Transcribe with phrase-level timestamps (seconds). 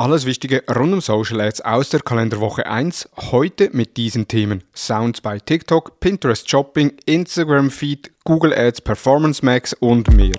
[0.00, 3.10] Alles Wichtige rund um Social Ads aus der Kalenderwoche 1.
[3.18, 4.64] Heute mit diesen Themen.
[4.74, 10.36] Sounds bei TikTok, Pinterest Shopping, Instagram Feed, Google Ads Performance Max und mehr.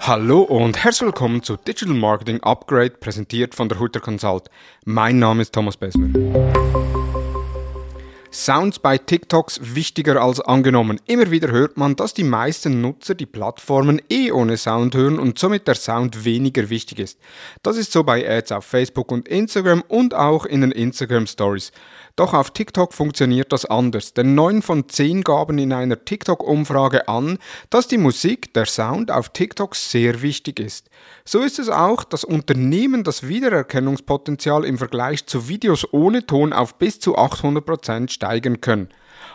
[0.00, 4.50] Hallo und herzlich willkommen zu Digital Marketing Upgrade, präsentiert von der Hutter Consult.
[4.84, 6.08] Mein Name ist Thomas Besmer.
[8.36, 11.00] Sounds bei TikToks wichtiger als angenommen.
[11.06, 15.38] Immer wieder hört man, dass die meisten Nutzer die Plattformen eh ohne Sound hören und
[15.38, 17.18] somit der Sound weniger wichtig ist.
[17.62, 21.72] Das ist so bei Ads auf Facebook und Instagram und auch in den Instagram Stories.
[22.16, 27.36] Doch auf TikTok funktioniert das anders, denn 9 von 10 gaben in einer TikTok-Umfrage an,
[27.68, 30.88] dass die Musik, der Sound auf TikTok sehr wichtig ist.
[31.26, 36.78] So ist es auch, dass Unternehmen das Wiedererkennungspotenzial im Vergleich zu Videos ohne Ton auf
[36.78, 38.88] bis zu 800% steigern können.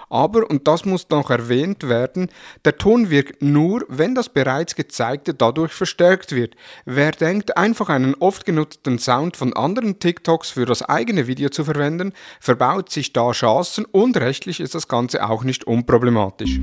[0.10, 2.28] Aber, und das muss noch erwähnt werden,
[2.66, 6.56] der Ton wirkt nur, wenn das bereits gezeigte dadurch verstärkt wird.
[6.84, 11.64] Wer denkt, einfach einen oft genutzten Sound von anderen TikToks für das eigene Video zu
[11.64, 12.12] verwenden,
[12.42, 16.60] verbaut sich da Chancen und rechtlich ist das Ganze auch nicht unproblematisch.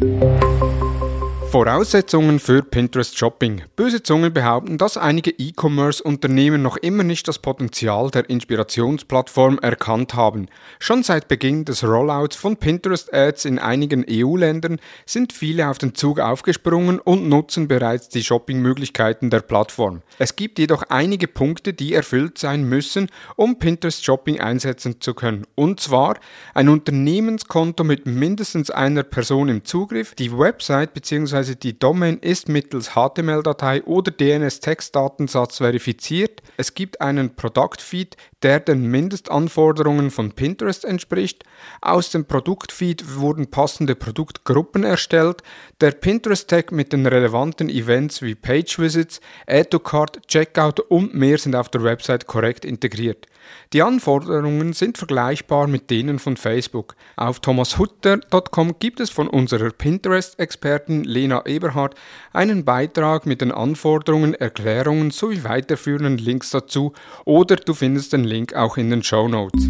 [1.50, 3.62] Voraussetzungen für Pinterest Shopping.
[3.74, 10.48] Böse Zungen behaupten, dass einige E-Commerce-Unternehmen noch immer nicht das Potenzial der Inspirationsplattform erkannt haben.
[10.78, 15.94] Schon seit Beginn des Rollouts von Pinterest Ads in einigen EU-Ländern sind viele auf den
[15.94, 20.02] Zug aufgesprungen und nutzen bereits die Shopping-Möglichkeiten der Plattform.
[20.18, 25.46] Es gibt jedoch einige Punkte, die erfüllt sein müssen, um Pinterest Shopping einsetzen zu können.
[25.54, 26.18] Und zwar
[26.52, 31.54] ein Unternehmenskonto mit mindestens einer Person im Zugriff, die Website bzw bzw.
[31.54, 36.42] die Domain ist mittels HTML-Datei oder DNS-Textdatensatz verifiziert.
[36.56, 41.44] Es gibt einen Produktfeed, der den Mindestanforderungen von Pinterest entspricht.
[41.80, 45.42] Aus dem Produktfeed wurden passende Produktgruppen erstellt.
[45.80, 51.38] Der Pinterest-Tag mit den relevanten Events wie Page Visits, Add to Cart, Checkout und mehr
[51.38, 53.26] sind auf der Website korrekt integriert.
[53.72, 56.96] Die Anforderungen sind vergleichbar mit denen von Facebook.
[57.16, 61.94] Auf thomashutter.com gibt es von unserer Pinterest-Expertin Lena Eberhardt
[62.32, 66.92] einen Beitrag mit den Anforderungen, Erklärungen sowie weiterführenden Links dazu
[67.24, 69.68] oder du findest den Link auch in den Show Notes.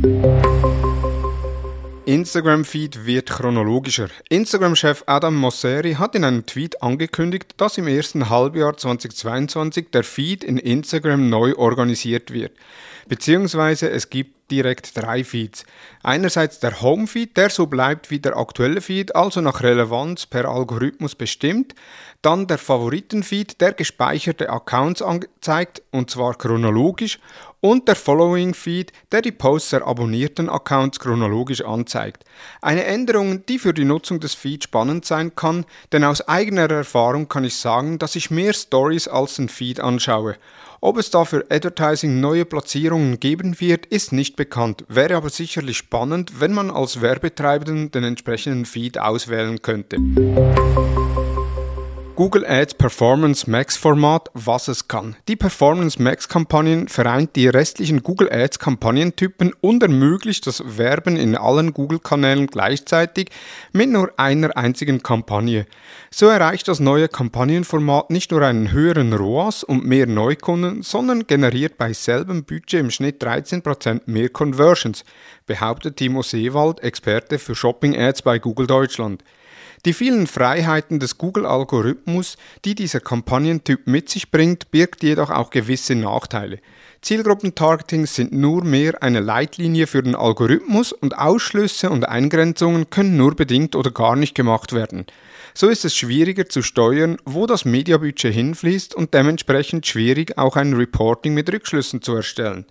[2.09, 4.09] Instagram-Feed wird chronologischer.
[4.31, 10.43] Instagram-Chef Adam Mosseri hat in einem Tweet angekündigt, dass im ersten Halbjahr 2022 der Feed
[10.43, 12.53] in Instagram neu organisiert wird.
[13.09, 15.65] Beziehungsweise es gibt direkt drei Feeds.
[16.03, 21.15] Einerseits der Home-Feed, der so bleibt wie der aktuelle Feed, also nach Relevanz per Algorithmus
[21.15, 21.75] bestimmt.
[22.23, 27.19] Dann der Favoriten-Feed, der gespeicherte Accounts anzeigt, und zwar chronologisch
[27.61, 32.25] und der Following Feed, der die Posts der abonnierten Accounts chronologisch anzeigt.
[32.63, 37.29] Eine Änderung, die für die Nutzung des Feeds spannend sein kann, denn aus eigener Erfahrung
[37.29, 40.37] kann ich sagen, dass ich mehr Stories als den Feed anschaue.
[40.81, 45.77] Ob es da für Advertising neue Platzierungen geben wird, ist nicht bekannt, wäre aber sicherlich
[45.77, 49.97] spannend, wenn man als Werbetreibenden den entsprechenden Feed auswählen könnte.
[52.19, 55.15] Google Ads Performance Max Format, was es kann.
[55.29, 61.37] Die Performance Max Kampagnen vereint die restlichen Google Ads Kampagnentypen und ermöglicht das Werben in
[61.37, 63.31] allen Google Kanälen gleichzeitig
[63.73, 65.67] mit nur einer einzigen Kampagne.
[66.11, 71.79] So erreicht das neue Kampagnenformat nicht nur einen höheren ROAS und mehr Neukunden, sondern generiert
[71.79, 75.05] bei selbem Budget im Schnitt 13% mehr Conversions,
[75.47, 79.23] behauptet Timo Seewald, Experte für Shopping Ads bei Google Deutschland.
[79.85, 85.95] Die vielen Freiheiten des Google-Algorithmus, die dieser Kampagnentyp mit sich bringt, birgt jedoch auch gewisse
[85.95, 86.59] Nachteile.
[87.01, 93.37] Zielgruppentargetings sind nur mehr eine Leitlinie für den Algorithmus und Ausschlüsse und Eingrenzungen können nur
[93.37, 95.07] bedingt oder gar nicht gemacht werden.
[95.55, 100.75] So ist es schwieriger zu steuern, wo das Mediabudget hinfließt und dementsprechend schwierig auch ein
[100.75, 102.67] Reporting mit Rückschlüssen zu erstellen.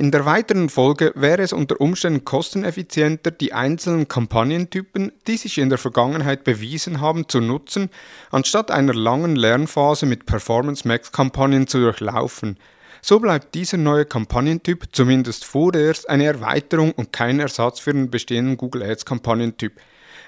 [0.00, 5.68] In der weiteren Folge wäre es unter Umständen kosteneffizienter, die einzelnen Kampagnentypen, die sich in
[5.68, 7.90] der Vergangenheit bewiesen haben, zu nutzen,
[8.30, 12.56] anstatt einer langen Lernphase mit Performance Max Kampagnen zu durchlaufen.
[13.02, 18.56] So bleibt dieser neue Kampagnentyp zumindest vorerst eine Erweiterung und kein Ersatz für den bestehenden
[18.56, 19.74] Google Ads Kampagnentyp.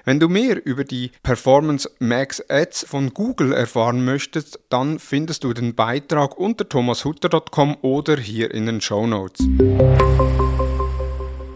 [0.05, 5.53] Wenn du mehr über die Performance Max Ads von Google erfahren möchtest, dann findest du
[5.53, 9.47] den Beitrag unter thomashutter.com oder hier in den Show Notes.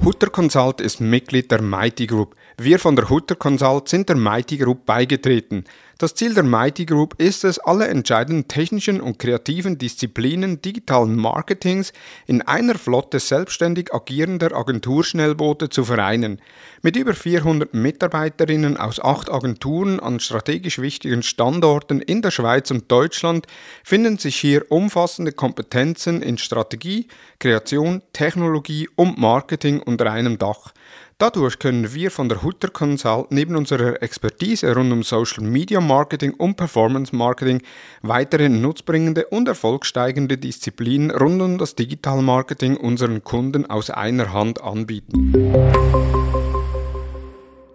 [0.01, 2.35] Hutter Consult ist Mitglied der Mighty Group.
[2.57, 5.65] Wir von der Hutter Consult sind der Mighty Group beigetreten.
[5.99, 11.91] Das Ziel der Mighty Group ist es, alle entscheidenden technischen und kreativen Disziplinen digitalen Marketings
[12.27, 16.39] in einer Flotte selbstständig agierender Agenturschnellboote zu vereinen.
[16.83, 22.91] Mit über 400 Mitarbeiterinnen aus acht Agenturen an strategisch wichtigen Standorten in der Schweiz und
[22.91, 23.47] Deutschland
[23.83, 27.07] finden sich hier umfassende Kompetenzen in Strategie,
[27.39, 30.73] Kreation, Technologie und Marketing unter einem Dach.
[31.19, 36.35] Dadurch können wir von der Hutter Consult neben unserer Expertise rund um Social Media Marketing
[36.35, 37.63] und Performance Marketing
[38.03, 44.61] weitere nutzbringende und erfolgsteigende Disziplinen rund um das Digital Marketing unseren Kunden aus einer Hand
[44.61, 45.33] anbieten.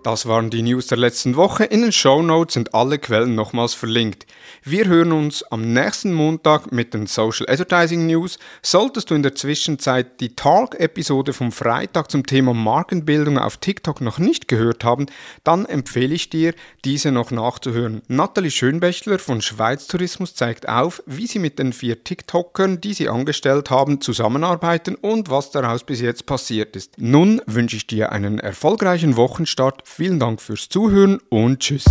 [0.03, 1.63] Das waren die News der letzten Woche.
[1.63, 4.27] In den Show Notes sind alle Quellen nochmals verlinkt.
[4.65, 8.41] Wir hören uns am nächsten Montag mit den Social Advertising News.
[8.63, 14.19] Solltest du in der Zwischenzeit die Talk-Episode vom Freitag zum Thema Markenbildung auf TikTok noch
[14.19, 15.07] nicht gehört haben,
[15.45, 16.53] dann empfehle ich dir,
[16.85, 18.03] diese noch nachzuhören.
[18.09, 23.09] Nathalie Schönbächler von Schweiz Tourismus zeigt auf, wie sie mit den vier TikTokern, die sie
[23.09, 26.95] angestellt haben, zusammenarbeiten und was daraus bis jetzt passiert ist.
[26.99, 31.85] Nun wünsche ich dir einen erfolgreichen Wochenstart Vielen Dank fürs Zuhören und tschüss.